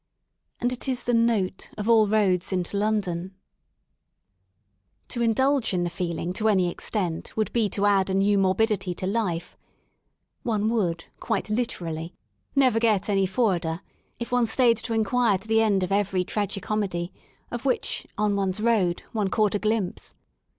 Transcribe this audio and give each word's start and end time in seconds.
And 0.59 0.73
it 0.73 0.87
is 0.87 1.03
the 1.03 1.13
note" 1.13 1.69
of 1.77 1.87
all 1.87 2.07
roads 2.07 2.51
into 2.51 2.75
London, 2.75 3.35
To 5.09 5.21
indulge 5.21 5.75
in 5.75 5.83
the 5.83 5.91
feeling 5.91 6.33
to 6.33 6.49
any 6.49 6.71
extent 6.71 7.37
would 7.37 7.53
be 7.53 7.69
to 7.69 7.85
add 7.85 8.09
a 8.09 8.15
new 8.15 8.39
morbidity 8.39 8.95
to 8.95 9.05
life 9.05 9.55
One 10.41 10.69
would, 10.71 11.05
quite 11.19 11.51
literally, 11.51 12.15
never 12.55 12.79
get 12.79 13.09
any 13.09 13.27
forwarder 13.27 13.81
if 14.17 14.31
one 14.31 14.47
stayed 14.47 14.77
to 14.77 14.95
inquire 14.95 15.37
to 15.37 15.47
the 15.47 15.61
end 15.61 15.83
of 15.83 15.91
every 15.91 16.23
tragi 16.23 16.61
comedy 16.61 17.13
of 17.51 17.63
which, 17.63 18.07
on 18.17 18.35
one's 18.35 18.59
road, 18.59 19.03
one 19.11 19.29
caught 19.29 19.53
a 19.53 19.59
glimpse. 19.59 20.15